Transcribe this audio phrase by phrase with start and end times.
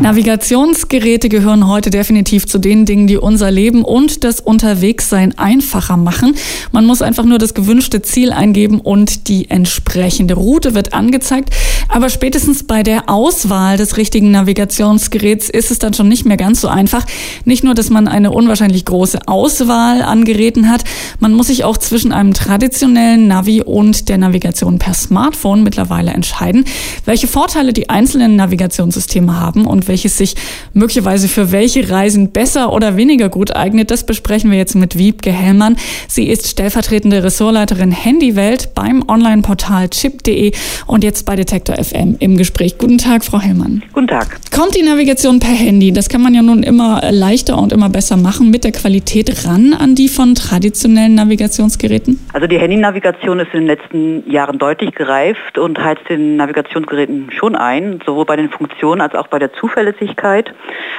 [0.00, 6.34] Navigationsgeräte gehören heute definitiv zu den Dingen, die unser Leben und das Unterwegssein einfacher machen.
[6.70, 11.50] Man muss einfach nur das gewünschte Ziel eingeben und die entsprechende Route wird angezeigt.
[11.88, 16.60] Aber spätestens bei der Auswahl des richtigen Navigationsgeräts ist es dann schon nicht mehr ganz
[16.60, 17.06] so einfach.
[17.44, 20.84] Nicht nur, dass man eine unwahrscheinlich große Auswahl an Geräten hat,
[21.20, 26.66] man muss sich auch zwischen einem traditionellen Navi und der Navigation per Smartphone mittlerweile entscheiden,
[27.06, 30.34] welche Vorteile die einzelnen Navigationssysteme haben und welches sich
[30.72, 35.32] möglicherweise für welche Reisen besser oder weniger gut eignet, das besprechen wir jetzt mit Wiebke
[35.32, 35.76] Hellmann.
[36.08, 40.52] Sie ist stellvertretende Ressortleiterin Handywelt beim Online-Portal chip.de
[40.86, 42.78] und jetzt bei Detektor FM im Gespräch.
[42.78, 43.82] Guten Tag, Frau Hellmann.
[43.92, 44.38] Guten Tag.
[44.54, 45.92] Kommt die Navigation per Handy?
[45.92, 49.74] Das kann man ja nun immer leichter und immer besser machen mit der Qualität ran
[49.74, 52.18] an die von traditionellen Navigationsgeräten?
[52.32, 57.56] Also die Handy-Navigation ist in den letzten Jahren deutlich gereift und heizt den Navigationsgeräten schon
[57.56, 60.52] ein, sowohl bei den Funktionen als auch bei der Zuverlässigkeit Zuverlässigkeit.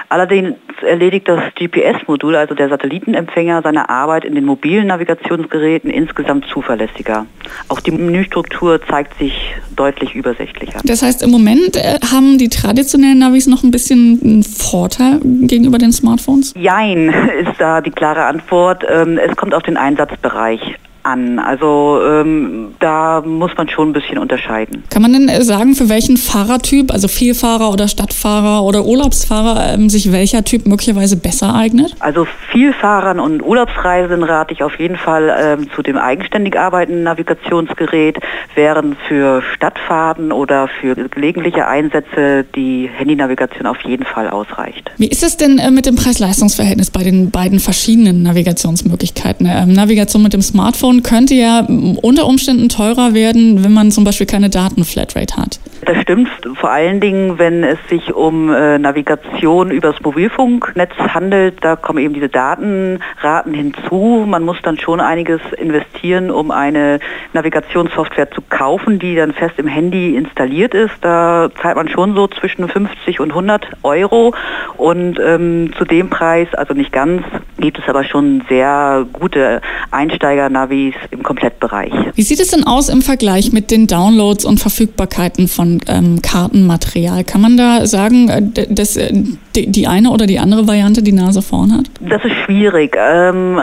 [0.09, 0.56] Allerdings
[0.88, 7.25] erledigt das GPS-Modul, also der Satellitenempfänger, seine Arbeit in den mobilen Navigationsgeräten insgesamt zuverlässiger.
[7.67, 9.33] Auch die Menüstruktur zeigt sich
[9.75, 10.80] deutlich übersichtlicher.
[10.83, 15.78] Das heißt, im Moment äh, haben die traditionellen Navis noch ein bisschen einen Vorteil gegenüber
[15.78, 16.53] den Smartphones?
[16.55, 18.83] Jein, ist da die klare Antwort.
[18.89, 20.61] Ähm, es kommt auf den Einsatzbereich
[21.03, 21.40] an.
[21.40, 24.84] Also ähm, da muss man schon ein bisschen unterscheiden.
[24.90, 29.89] Kann man denn äh, sagen, für welchen Fahrertyp, also Vielfahrer oder Stadtfahrer oder Urlaubsfahrer, ähm,
[29.89, 31.95] sich welcher Typ möglicherweise besser eignet?
[32.00, 38.17] Also Vielfahrern und Urlaubsreisenden rate ich auf jeden Fall ähm, zu dem eigenständig arbeitenden Navigationsgerät,
[38.56, 44.92] während für Stadtfahrten oder für gelegentliche Einsätze die Handynavigation auf jeden Fall ausreicht.
[44.98, 49.48] Wie ist es denn äh, mit dem Preis-Leistungs-Verhältnis bei den beiden verschiedenen Navigationsmöglichkeiten?
[49.50, 51.66] Ähm, Navigation mit dem Smartphone Telefon könnte ja
[52.02, 55.59] unter Umständen teurer werden, wenn man zum Beispiel keine Datenflatrate hat.
[55.86, 61.76] Das stimmt, vor allen Dingen, wenn es sich um äh, Navigation übers Mobilfunknetz handelt, da
[61.76, 64.26] kommen eben diese Datenraten hinzu.
[64.27, 67.00] Man muss dann schon einiges investieren, um eine
[67.33, 70.94] Navigationssoftware zu kaufen, die dann fest im Handy installiert ist.
[71.02, 74.33] Da zahlt man schon so zwischen 50 und 100 Euro
[74.76, 77.23] und ähm, zu dem Preis, also nicht ganz,
[77.58, 81.92] gibt es aber schon sehr gute Einsteiger-Navis im Komplettbereich.
[82.16, 87.23] Wie sieht es denn aus im Vergleich mit den Downloads und Verfügbarkeiten von ähm, Kartenmaterial?
[87.23, 89.12] Kann man da sagen, äh, dass äh,
[89.56, 91.86] die eine oder die andere Variante die Nase vorn hat?
[92.00, 92.95] Das ist schwierig.
[92.98, 93.60] Ähm,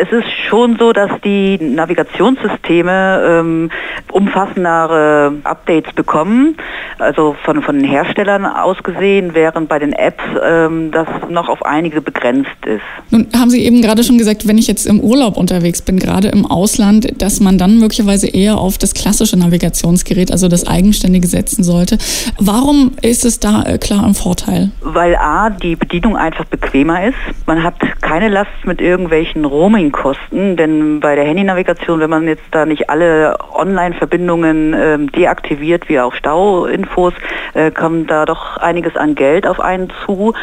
[0.00, 3.70] es ist schon so, dass die Navigationssysteme ähm,
[4.10, 6.56] umfassendere Updates bekommen,
[6.98, 11.64] also von, von den Herstellern aus gesehen, während bei den Apps ähm, das noch auf
[11.66, 12.80] einige begrenzt ist.
[13.10, 16.28] Nun haben Sie eben gerade schon gesagt, wenn ich jetzt im Urlaub unterwegs bin, gerade
[16.28, 21.62] im Ausland, dass man dann möglicherweise eher auf das klassische Navigationsgerät, also das eigenständige setzen
[21.62, 21.98] sollte.
[22.38, 24.70] Warum ist es da äh, klar im Vorteil?
[24.80, 27.18] Weil A, die Bedienung einfach bequemer ist.
[27.46, 29.44] Man hat keine Last mit irgendwelchen
[29.90, 36.00] Roaming-Kosten, denn bei der Handynavigation, wenn man jetzt da nicht alle Online-Verbindungen äh, deaktiviert, wie
[36.00, 37.14] auch Stauinfos,
[37.54, 40.34] äh, kommt da doch einiges an Geld auf einen zu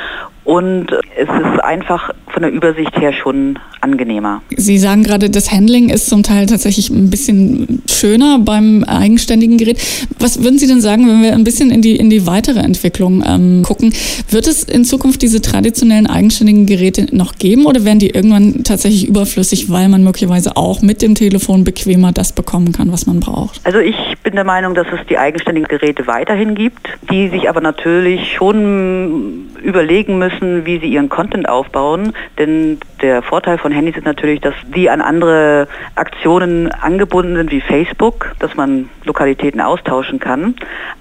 [0.47, 0.87] und
[1.17, 4.41] es ist einfach von der Übersicht her schon angenehmer.
[4.55, 9.77] Sie sagen gerade, das Handling ist zum Teil tatsächlich ein bisschen schöner beim eigenständigen Gerät.
[10.19, 13.25] Was würden Sie denn sagen, wenn wir ein bisschen in die, in die weitere Entwicklung
[13.27, 13.93] ähm, gucken?
[14.29, 19.05] Wird es in Zukunft diese traditionellen eigenständigen Geräte noch geben oder werden die irgendwann tatsächlich
[19.05, 23.59] überflüssig, weil man möglicherweise auch mit dem Telefon bequemer das bekommen kann, was man braucht?
[23.65, 27.59] Also ich bin der Meinung, dass es die eigenständigen Geräte weiterhin gibt, die sich aber
[27.59, 32.13] natürlich schon überlegen müssen, wie sie ihren Content aufbauen.
[32.37, 37.61] Denn der Vorteil von Handys ist natürlich, dass die an andere Aktionen angebunden sind wie
[37.61, 40.55] Facebook, dass man Lokalitäten austauschen kann.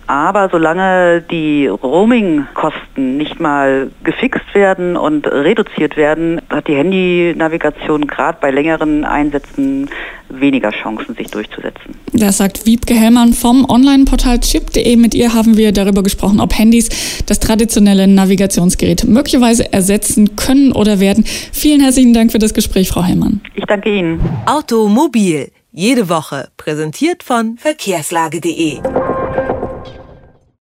[0.07, 8.39] Aber solange die Roaming-Kosten nicht mal gefixt werden und reduziert werden, hat die Handynavigation gerade
[8.41, 9.89] bei längeren Einsätzen
[10.29, 11.95] weniger Chancen, sich durchzusetzen.
[12.13, 14.97] Das sagt Wiebke Hellmann vom Online-Portal chip.de.
[14.97, 16.89] Mit ihr haben wir darüber gesprochen, ob Handys
[17.27, 21.25] das traditionelle Navigationsgerät möglicherweise ersetzen können oder werden.
[21.53, 23.41] Vielen herzlichen Dank für das Gespräch, Frau Hellmann.
[23.55, 24.21] Ich danke Ihnen.
[24.47, 25.51] Automobil.
[25.73, 28.79] Jede Woche präsentiert von verkehrslage.de.